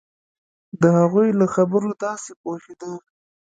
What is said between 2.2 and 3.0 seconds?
پوهېده.